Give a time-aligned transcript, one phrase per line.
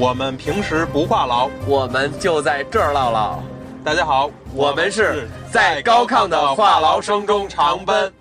[0.00, 3.42] 我们平时不话痨，我们就在这儿唠唠。
[3.84, 8.12] 大家好，我们是在高亢的话痨声中长奔。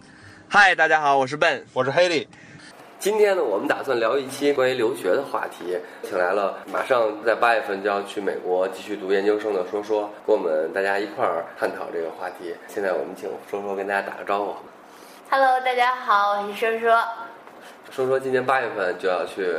[0.50, 2.28] 嗨，大家好，我是 Ben，我是黑利。
[2.98, 12.56] 今天呢，我们打算聊一期关于留学的话题，请来了马上在八月份就要去美国继续读研究生的说说，跟我们大家一块儿探讨这个话题。
[12.68, 14.56] 现在我们请说说跟大家打个招呼。
[15.30, 17.04] Hello，大家好，我是说说。
[17.92, 19.54] 说说今年八月份就要去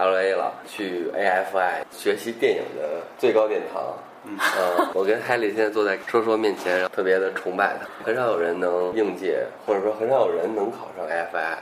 [0.00, 3.94] LA 了，去 AFI 学习电影的最高殿堂。
[4.24, 4.38] 嗯，
[4.94, 8.04] 我跟海里现在坐在说说面前，特别的崇拜他。
[8.04, 11.56] 很少有人能应届，或者说很少有人能考上 AFI。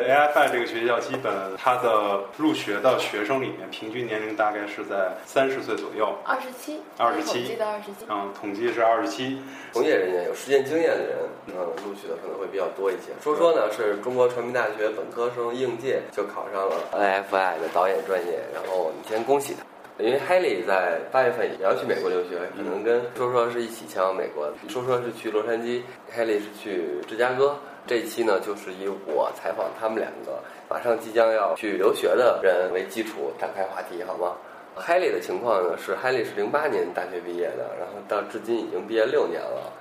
[0.00, 6.08] AFI 这个学校基本它的入学的学生里面，平均年龄大概是在三十岁左右。
[6.24, 8.06] 二十七，27统计的二十七。
[8.08, 9.42] 嗯，统计是二十七。
[9.72, 11.18] 从业人员有实践经验的人，
[11.48, 11.54] 嗯，
[11.84, 13.12] 录取的可能会比较多一些。
[13.22, 19.62] 说说呢，是中国传媒大学本科生应届就考上了 AFI 的导演专业，然后我们先恭喜他。
[19.98, 24.52] 因为 Haley 在八月份也要去美国留学，可能跟说说是一起前往美国的。
[24.68, 25.82] 说说是去洛杉矶
[26.14, 27.56] ，Haley 是去芝加哥。
[27.86, 30.38] 这一期呢，就是以我采访他们两个
[30.68, 34.36] 马上即将要去留学的人为基础展开话题，好吗
[34.76, 39.72] ？Haley 的情况呢是，Haley 是零八年大学毕业的，然后到至今已经毕业六年了。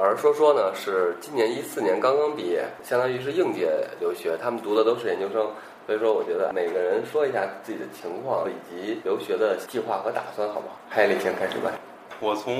[0.00, 3.68] 而说说呢是今年一四年刚刚毕业，相当于是应届
[4.00, 5.50] 留学，他们读的都是研究生。
[5.88, 10.76] 所以说，我觉得每个人说一下自己的情况以及留学的计划和打算，好不好？
[10.90, 11.72] 海里先开始吧。
[12.20, 12.54] 我从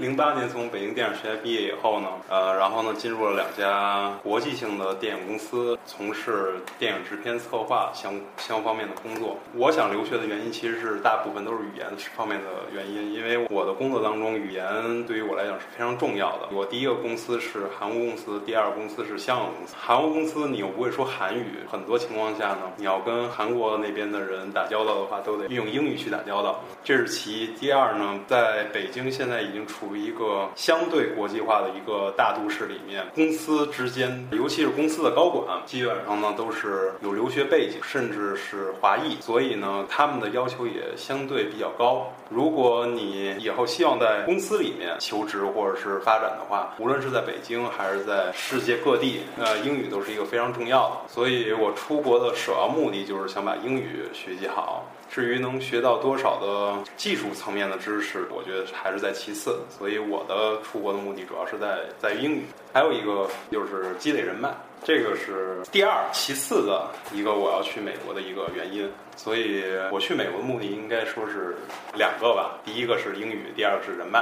[0.00, 9.38] 零八年从北京电影学院毕业以后呢，呃，然后呢进入了两家国际性的电影公司，从事电影制片策划相相方面的工作。
[9.54, 16.48] 我想留学的原因其实是大部分都是语言方面的原因，因为我的工作当中语言对于我来讲是非常重要的。
[16.50, 19.74] 我第一个公司是韩国公司，第二个公司是香港公司。
[19.78, 27.46] 韩国公司你又不会说韩语，很多情况下呢，你要跟韩国那边的人打交道的话，都得运用英语去打交道，这是其一。
[27.54, 29.04] 第二呢，在北京。
[29.14, 42.10] 现在已经处于一个相对国际化的一个大都市里面，公司之间，尤其是公司的高管，基本上呢都是有留学背景，甚至是华裔，所以呢，他们的要求也相对比较高。
[42.30, 51.12] 如果你以后希望在公司里面求职或者是发展的话，无论是在北京还是在世界各地，呃，英语都是一个非常重要的。
[51.12, 54.82] 所以我出国的首要目的就是想把英语学习好。
[55.14, 59.60] 至于能学到多少的技术层面的知识，我觉得还是在其次。
[59.70, 62.42] 所以我的出国的目的主要是在在于英语，
[62.72, 64.52] 还有一个就是积累人脉，
[64.82, 68.90] 这个是第二其次的一个我要去美国的一个原因。
[69.14, 71.54] 所以我去美国的目的应该说是
[71.96, 74.20] 两个吧，第一个是英语，第二个是人脉。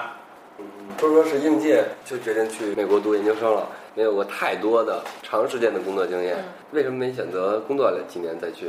[0.59, 0.67] 嗯，
[0.99, 6.37] 说说是应届就决定去美国读研究生了，没有过太多的长时间的工作经验，
[6.73, 8.69] 为什么没选择工作了几年再去？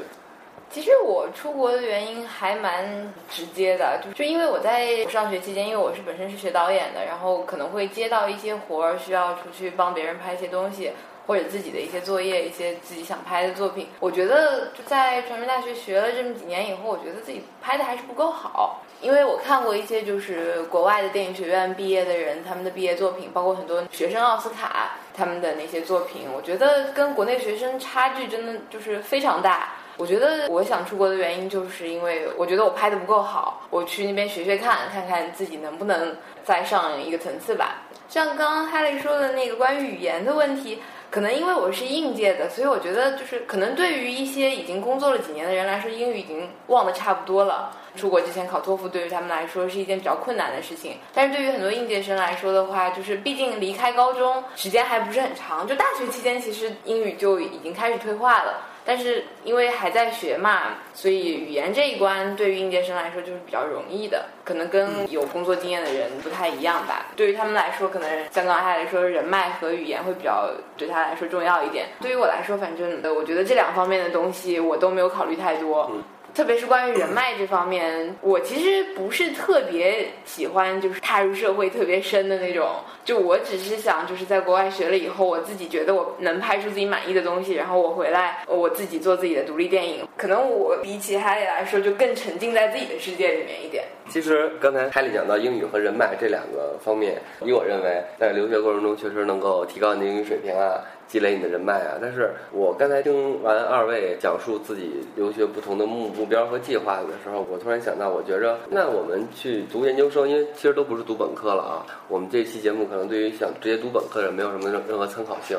[0.74, 10.94] 其实我出国的原因还蛮直接的，就就因为我在上学期间，因为我是本身是学导演的，然后可能会接到一些活儿，需要出去帮别人拍一些东西，
[11.28, 13.88] 或者自己的一些作业，一些自己想拍的作品。
[14.00, 18.82] 我觉得就在传媒大学学了这么几年以后，我觉得自己拍的还是不够好。
[19.00, 29.74] 因为我看过一些就是国外的电影学院毕业的人，他们的毕业作品，包括很多学生奥斯卡他们的那些作品，我觉得跟国内学生差距真的就是非常大。
[29.98, 37.84] 我觉得我想出国的原因，就是因为我觉得我拍的不够好，我去那边学学看，看看自己能不能再上一个层次吧。
[38.10, 47.72] 像刚刚哈利说的那个关于语言的问题，可能因为我是应届的，所以我觉得就是可能对于一些已经工作了几年的人来说，英语已经忘得差不多了。
[47.96, 58.62] 出国之前考托福对于他们来说是一件比较困难的事情，但是对于很多应届生来说的话，就是毕竟离开高中时间还不是很长，就大学期间其实英语就已经开始退化了。
[58.86, 67.08] 但是因为还在学嘛，所以语言这一关对于应届生来说就是比较容易的，可能跟有工作经验的人不太一样吧。
[67.16, 71.88] 对于他们来说，可能像刚才来说，人脉和语言会比较对他来说重要一点。
[72.02, 75.92] 对于我来说，反正我觉得这两方面的东西我都没有考虑太多。
[76.34, 82.68] 特别是关于人脉这方面，我其实不是特别喜欢，就是踏入社会特别深的那种。
[83.06, 90.08] 就我只是想，就是在国外学了以后，我自己觉得我能拍出自己满意的东西，然后我回来，我自己做自己的独立电影。
[90.18, 93.84] 可能我比起哈利来说，就更沉浸在自己的世界里面一点。
[94.10, 100.82] 其实刚才海里讲到英语和人脉这两个方面，以我认为，在留学过程中确实能够提高你的英语水平啊，
[101.14, 102.00] 积累你的人脉啊。
[102.02, 111.86] 但是我刚才听完二位讲述自己留学不同的目目标和计划的时候，我突然想到，我觉着那我们去读研究生，因为其实都不是读本科了啊。
[112.08, 115.56] 我们这期节目可能对于想直接读本科的人没有什么任任何参考性。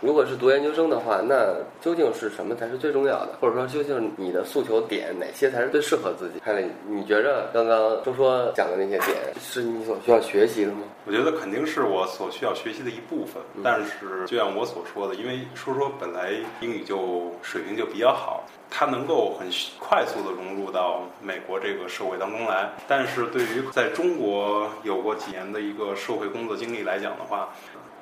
[0.00, 3.30] 如果是读研究生的话，那究竟是什么才是最重要的？
[3.40, 6.38] 或者说，究竟你的诉求点哪些才是最适合自己？
[6.40, 10.82] 看来你觉着刚刚周说讲的那些点是你所需要学习的吗？
[11.06, 19.48] 我觉得肯定是我所需要学习的一部分，但是就像我所说的，因为说说本来英语就水平就比较好，他能够很
[19.78, 22.70] 快速的融入到美国这个社会当中来。
[22.86, 27.48] 但是对于在中国有过几年的一个社会工作经历来讲的话，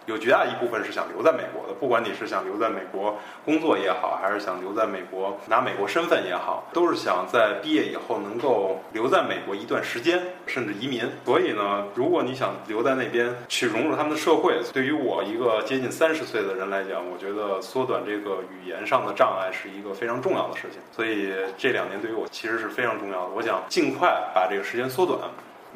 [0.06, 11.08] 有绝大一部分是想留在美国的，不管你是想留在美国工作也好，还是想留在美国拿美国身份也好，都是想在毕业以后能够留在美国一段时间，甚至移民。
[11.24, 20.80] 所以呢，如果你想留在那边去融入他们的社会，对于我一个接近三十岁的人来讲，我觉得缩短这个语言上的障碍是一个非常重要的事情。
[20.92, 25.18] 所以这两年对于我其实是非常重要的，我想尽快把这个时间缩短。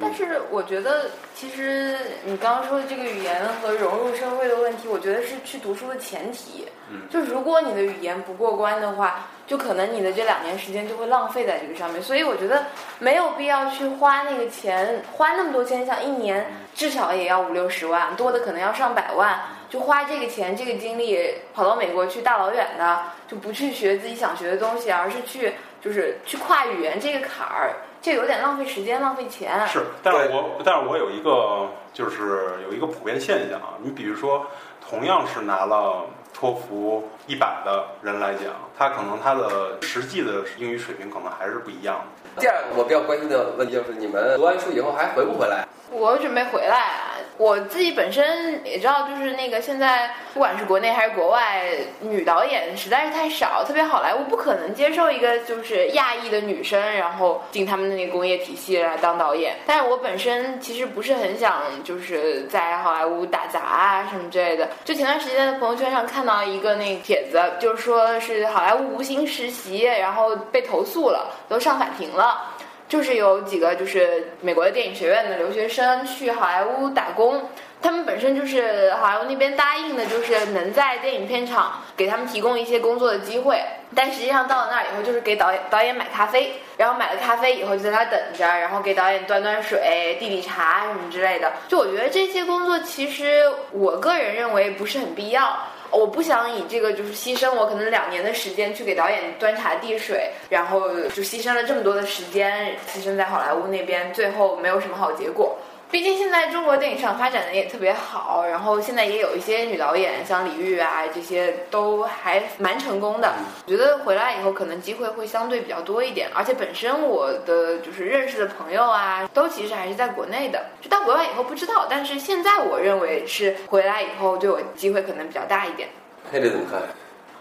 [0.00, 6.68] 但是我觉得，其实你刚刚说的这个语言和融入社会的问题，我觉得是去读书的前提。
[6.90, 12.00] 嗯，就如果你的语言不过关的话，就可能你的这两年时间就会浪费在这个上面。
[12.00, 12.66] 所以我觉得
[12.98, 27.76] 没有必要去花那个钱，花那么多钱，像一年至少也要五六十万，多的可能要上百万，就花这个钱、这个精力跑到美国去大老远的，就不去学自己想学的东西，而是去就是去跨语言这个坎儿。
[28.00, 29.66] 这有点浪费时间，浪费钱。
[29.66, 34.46] 是，但是我但是我有一个就是有一个普遍现象啊，你比如说，
[34.80, 42.04] 同样是拿了托福一百的人来讲，他可能他的实际的英语水平可能还是不一样
[42.36, 42.40] 的。
[42.40, 45.66] 第二个我比较关心的问题就是，你们读完书以后还回不回来？
[45.90, 47.17] 我准备回来啊。
[47.38, 51.70] 我自己本身也知道，就是那个现在不管是国内还是国外，
[52.00, 59.54] 女导演实在是太少，特别好莱坞不可能接受一个就是亚裔的女生，然后进他们的那个工业体系来当导演。
[59.64, 64.68] 但是我本身其实不是很想就是在好莱坞打杂啊什么之类的。
[64.84, 72.56] 就前段时间在朋友圈上看到一个那个帖子，就是说是好莱坞无薪实习，然后被投诉了，都上法庭了。
[72.88, 77.42] 就是有几个就是美国的电影学院的留学生去好莱坞打工，
[77.80, 83.62] 他们本身就是好莱坞那边答应的，就是能在电影片场给他们提供一些工作的机会，
[83.94, 91.52] 但实际上到了那儿以后，就是给导演导演买咖啡，然后买了咖啡以后就在那等着，然后给导演端端水、递递茶什么之类的。
[91.68, 95.56] 就我觉得这些工作其实我个人认为不是很必要。
[95.90, 105.56] 我不想以这个就是牺牲我可能两年的时间去给导演端茶递水，然后就牺牲了这么多的时间，牺牲在好莱坞那边，最后没有什么好结果。
[105.90, 113.32] 毕竟现在中国电影市场发展的也特别好，然后现在也有一些女导演，像李玉啊这些都还蛮成功的。
[113.64, 120.66] 我觉得回来以后可能机会会相对比较多一点，而且本身我的就是认识的朋友啊，都其实还是在国内的。
[120.82, 125.88] 就到国外以后不知道，但是现在我认为是回来以后对我机会可能比较大一点。
[126.30, 126.82] 黑子怎么看？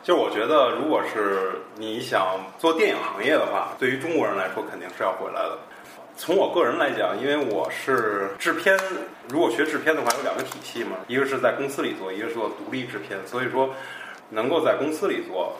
[0.01, 5.57] 就我觉得，如果是你想做电影行业的话，对于中国人来说肯定是要回来的。
[6.19, 8.75] 从我个人来讲，因为我是制片，
[9.29, 13.19] 如果学制片的话，有两个体系嘛，一个是在公司里做，一个是做独立制片。
[13.27, 13.69] 所以说，
[14.31, 15.53] 能够在公司里做，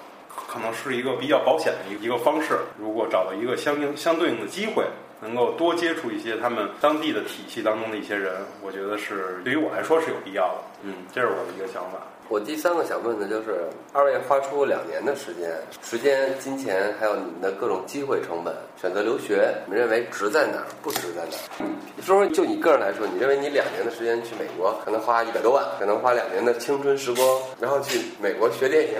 [0.47, 2.57] 可能是一个比较保险的一一个方式。
[2.79, 4.83] 如果找到一个相应相对应的机会，
[5.21, 10.61] 能够多接触一些他们当地的体系当中的一些人，我觉得是对于我来说是有必要的。
[10.83, 11.99] 嗯，这是我的一个想法。
[12.29, 15.49] 我第三个想问的就是，二位花出两年的时间、
[15.81, 20.67] 时间、金钱，还有你们的各种机会成本，选择留学，你们认为值在哪儿？
[20.81, 21.63] 不值在哪儿？
[21.63, 27.25] 嗯，说说就你个人来说，你认为你两年的时间去美国，可能花一百多万，可能花两年的青春时光，
[27.61, 28.99] 然后去美国学电影，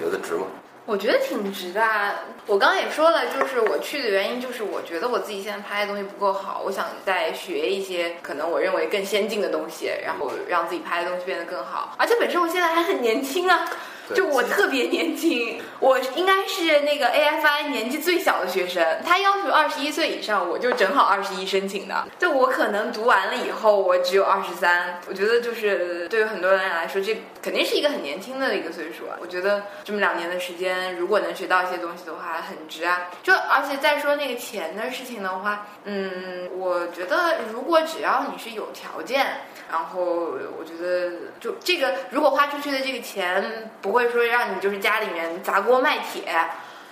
[0.00, 0.46] 觉得值吗？
[0.86, 1.82] 我觉得挺值的。
[2.46, 11.94] 我刚刚也说了，就是我去的原因，就是我觉得我自己现在拍的东西不够好，我想再学一些可能我认为更先进的东西，然后让自己拍的东西变得更好。
[11.98, 13.68] 而且本身我现在还很年轻啊。
[14.14, 18.84] 就我特别年轻，我应该是那个 AFI 年纪最小的学生。
[19.04, 22.06] 他要求二十一岁以上，我就正好二十一申请的。
[22.18, 25.00] 就我可能读完了以后，我只有二十三。
[25.08, 29.16] 我觉得就是对于很多人来说，这肯定是一个很年轻的一个岁数啊。
[29.20, 33.10] 我觉得这么两年的时间，如果能学到一些东西的话，很值啊。
[33.22, 39.26] 就而且再说那个钱的事情的话，嗯，我觉得如果只要你是有条件。
[39.68, 41.10] 然后我觉得，
[41.40, 46.22] 就这个，如果花出去的这个钱不会说让你就是家里面砸锅卖铁，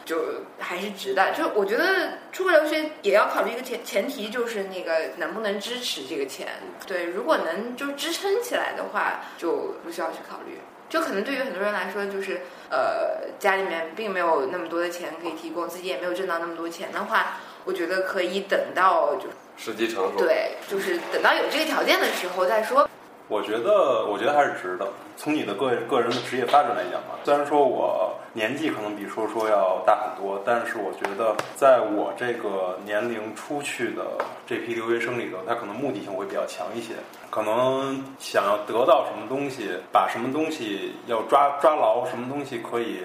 [0.04, 1.32] 就还是值的。
[1.32, 6.48] 就我觉得出国留学也要考虑一个前前提，就是那个能不能支持这个钱。
[6.86, 10.58] 对，如果能就支撑起来的话，就不需要去考虑。
[10.88, 19.28] 就可能对于很多人来说，就是呃家里面并没有那么多的钱可以提供，自己也没有挣到那么多钱的话，我觉得可以等到就。
[19.56, 22.90] 时机成熟，对，就是等到有这个条件的时候再说。
[23.28, 24.86] 我觉得，我觉得还是值的。
[25.16, 34.02] 从你的个个人的职业发展来讲吧，虽然说我年纪可能比说说要大很多，但是我觉得在我这个年龄出去的
[34.46, 36.94] 这批留学生里头，他可能目的性会比较强一些，
[37.30, 42.98] 可能想要得到什么东西，把什么东西要抓抓牢，什么东西可以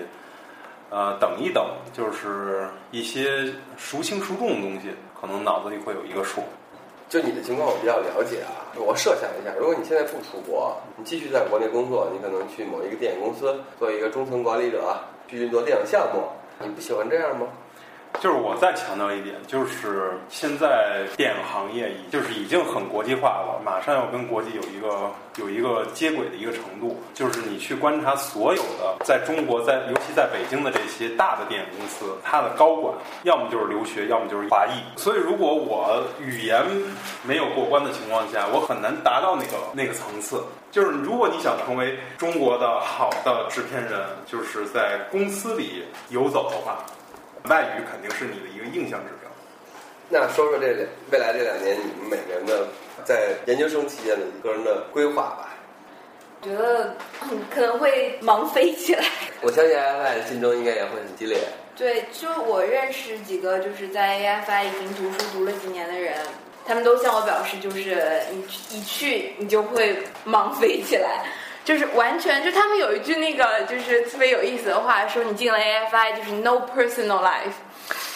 [0.90, 6.44] 呃等一等，就是一些孰轻孰重的东西，可能脑子里会有一个数。
[7.10, 8.70] 就你的情况，我比较了解啊。
[8.78, 14.96] 我设想一下，如果你现在不出国，你继续在国内工作，你可能去某一个电影公司做一个中层管理者，
[15.28, 16.22] 去运作电影项目，
[16.64, 17.48] 你不喜欢这样吗？
[18.20, 27.02] 就是我再强调一点，就是现在电影行业已就是已经很国际化了，马上要跟国际有一个有一个接轨的一个程度。
[27.14, 35.00] 就是你去观察所有的在中国，在尤其在北京的这些大的电影公司，它的高管要么就是留学，要么就是华裔。
[35.00, 36.62] 所以如果我语言
[37.24, 40.44] 没有过关的情况下，我很难达到那个那个层次。
[40.72, 46.84] 就是如果你想成为中国的好的制片人，就是在公司里游走的话。
[47.46, 49.30] 外语肯定是你的一个印象指标。
[50.10, 52.68] 那说说这两未来这两年你们每个人的
[53.06, 55.56] 在研究生期间的个人的规划吧。
[56.42, 56.96] 觉得
[57.54, 59.04] 可能会忙飞起来。
[59.42, 61.38] 我相信 AFI 的竞争应该也会很激烈。
[61.76, 66.16] 对，就我认识几个就是在 AFI 已经读书读了几年的人，
[66.66, 71.26] 他们都向我表示，就是你一去你就会忙飞起来。
[71.70, 77.54] 就是完全，就他们有一句那个就是特别有意思的话，说你进了 AFI 就是 no personal life，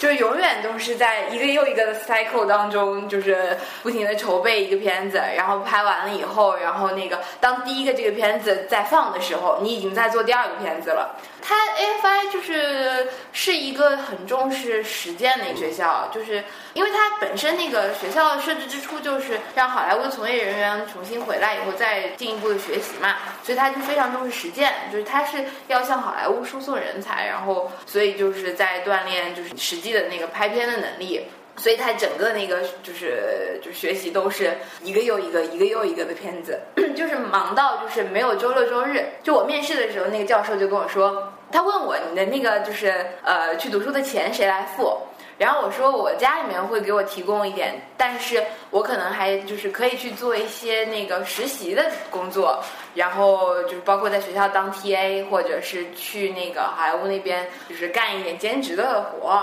[0.03, 11.15] 就是永远都是在一个又一个的 cycle 当中，就是不停的筹备一个片子，然后拍完了以后，然后那个当第一个这个片子在放的时候，你已经在做第二个片子了。
[11.41, 16.43] 它 AFI 就是是一个很重视实践的一个学校，就是
[16.74, 31.26] 因为它本身那个学校设置之初就是让好莱坞的从业人员重新回来以后再进一步的学习嘛，所以它就非常重视实践，就是它是要向好莱坞输送人才，然后所以就是在锻炼就是实际的那个拍片的能力。
[31.56, 36.60] 所以他整个那个就是就学习都是一个又一个一个又一个的片子，
[36.98, 39.06] 就是忙到就是没有周六周日。
[39.22, 44.98] 就我面试的时候，那个教授就跟我说，他问我你的那个就是呃去读书的钱谁来付？
[45.38, 52.64] 然后我说我家里面会给我提供一点，但是我可能还就是可以去做一些那个实习的工作，
[52.96, 59.40] 然后就是包括在学校当 TA，或者是去那个好莱坞那边就是干一点兼职的活。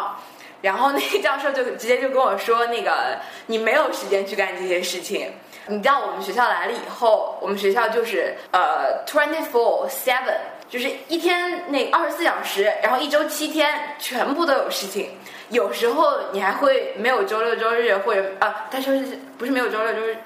[0.61, 5.33] 然后那个教授就直接就跟我说：“那个你没有时间去干这些事情。
[5.67, 10.37] 你到我们学校来了以后，我们学校就是呃 twenty four seven，
[10.69, 15.11] 就是一天那二十四小时，然后一周七天，全部都有事情。
[15.51, 20.17] 有时候你还会没有周六周日，或者啊，他说是不是没有周六周日？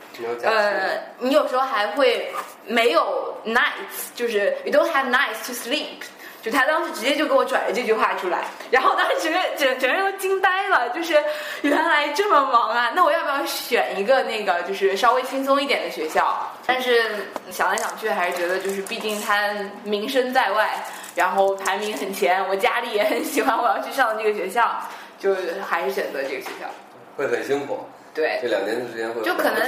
[0.42, 2.32] 呃，你有时候还会
[2.66, 6.04] 没有 nights，就是 you don't have nights to sleep。”
[6.44, 9.40] 就他当时直接就给我拽了这句话出来，然后当时整个
[9.78, 11.14] 整个人都惊呆了，就是
[11.62, 12.92] 原来这么忙啊！
[12.94, 16.46] 那我要不要选一个那个就是稍微轻松一点的学校？
[16.66, 17.02] 但是
[17.50, 20.84] 想来想去还是觉得就是毕竟他名声在外，
[21.14, 24.82] 然后排名很前，我家里也很喜欢我要去上的这个学校，
[25.18, 25.34] 就
[25.66, 26.68] 还是选择这个学校。
[27.16, 27.80] 会很辛苦。
[28.12, 28.38] 对。
[28.42, 29.66] 这两年的时间会就可能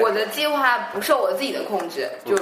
[0.00, 2.36] 我的计划不受我自己的控制，就。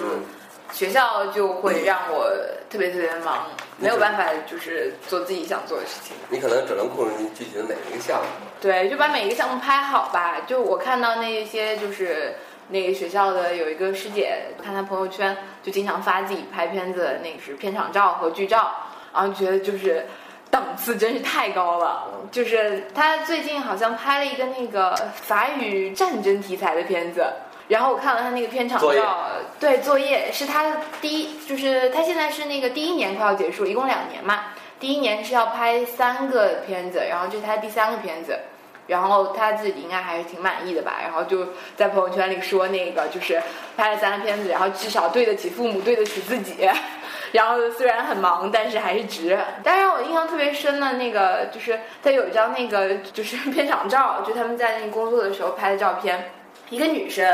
[0.73, 2.31] 学校就会让我
[2.69, 3.47] 特别特别忙，
[3.79, 6.15] 没有办法就是做自己想做的事情。
[6.29, 8.27] 你可能只能控制你具体的每一个项目。
[8.61, 10.41] 对，就把每一个项目拍好吧。
[10.47, 12.35] 就我看到那些就是
[12.69, 18.71] 那个学校的有一个师姐，看她朋友圈就经常发自己拍片子的那个是片场照和剧照，
[19.15, 20.07] 然后觉得就是
[20.51, 22.05] 档次真是太高了。
[22.31, 27.25] 就是她最近好像拍了一个那个法语战争题材的片子。
[27.69, 29.27] 然后我看了他那个片场照，
[29.61, 34.47] 对，作业是他第一，就是他现在是那个第一年快要结束，一共两年嘛。
[34.81, 38.39] 第一年是要拍三个片子，然后这是他第三个片子，
[38.87, 40.99] 然后他自己应该还是挺满意的吧。
[41.03, 43.43] 然后就在朋友圈里说那个就是
[43.77, 46.71] 拍了三个片子，然后至少对得起父母，对得起自己。
[47.33, 49.39] 然后虽然很忙，但是还是值。
[49.63, 56.31] 但是让我印象特别深的那个就是他有一张那个就是片场照，就他们在那工作的时候拍的照片。
[56.71, 57.27] 一个女生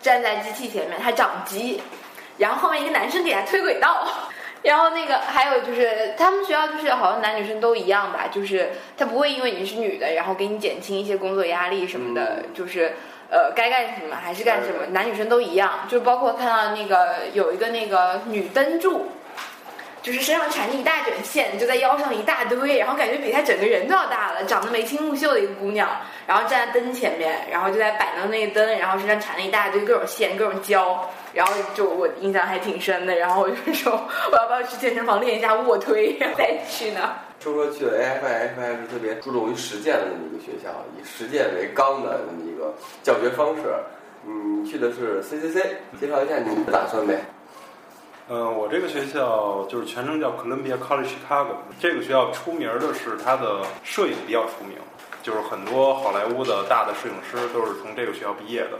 [0.00, 1.82] 站在机器前面，她掌机，
[2.38, 4.06] 然后后面一个男生给她推轨道，
[4.62, 12.92] 然后那个还有就是他们学校就是好像男女生都一样吧，就是他不会因为你是女的，然后给你减轻一些工作压力什么的，就是
[13.30, 19.06] 呃该干什么还是干什么，男女生都一样，就包括看到那个有一个那个女灯柱。
[20.08, 25.86] 就是身上缠着一大卷线，就在腰上一大堆，然后感觉比她整个人都要大了，长得眉清目秀的一个姑娘，
[26.26, 33.92] 然后站在灯前面，然后就在摆弄那个灯，然后身上缠了一大堆各种线、各种胶，然后就我印象还挺深的，然后我就说
[34.32, 37.12] 我要不要去健身房练一下卧推，然后再去呢？
[37.38, 42.72] 说说去了 afi fi 是特别注重于实践的那么一个学校，以实践为纲的那么一个
[43.02, 43.64] 教学方式。
[44.26, 45.62] 嗯，去的是 CCC，
[46.00, 47.14] 介绍一下你的打算呗。
[48.30, 51.56] 嗯，我这个学校就是全称叫 Columbia College Chicago。
[51.80, 54.76] 这个学校出名的是它的摄影比较出名，
[55.28, 58.78] 就是很多好莱坞的大的摄影师都是从这个学校毕业的。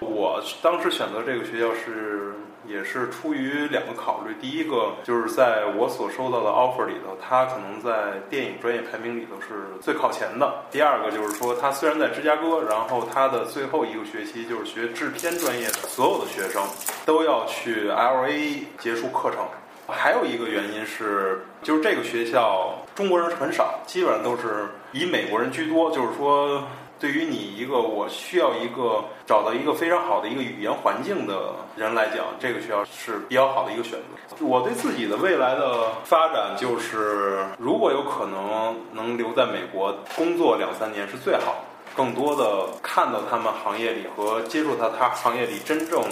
[0.00, 2.32] 我当时选择这个学校是。
[2.64, 10.62] 也是出于两个考虑，第一个就是在我所收到的 offer 里头，它可能在电影专业排名里头是最靠前的。
[10.70, 16.62] 第二个就是说，它虽然在芝加哥，然后它的最后一个学期就是学制片专业的所有的学生
[17.04, 19.40] 都要去 LA 结束课程。
[19.88, 26.62] 还有一个原因是，就是这个学校中国人很少，基本上都是以美国人居多，就是说。
[27.00, 34.46] 对于你一个我需要一个找到一个非常好的一个语言环境的人来讲，这个学校是比较好的一个选择。
[34.46, 41.64] 我对自己的未来的发展就是，如果有可能能留在美国工作两三年是最好，
[41.96, 46.04] 更多的看到他们行业里和接触到他行业里真正。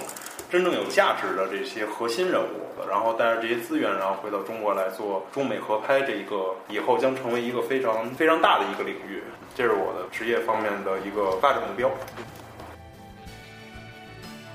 [0.50, 9.22] 真正有价值的这些核心人物，然后带着这些资源，然后回到中国来做中美合拍这一个，以后将成为一个非常非常大的一个领域，
[9.54, 11.88] 这是我的职业方面的一个发展目标。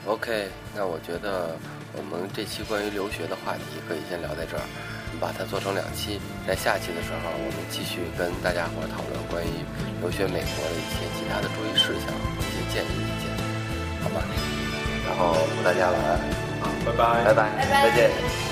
[0.06, 1.56] OK，那我觉得
[1.96, 4.64] 我们这期关于留学的话题可以先聊在这儿，
[5.18, 9.64] 把它做成两期，在下期的时候我们继续跟大家伙讨论关于
[10.02, 13.32] 留学美国的一些其他的注意事项、一些建议意见，
[14.04, 14.75] 好吧？
[15.08, 16.20] 然后祝大家晚安，
[16.86, 18.45] 拜拜，拜拜，再见。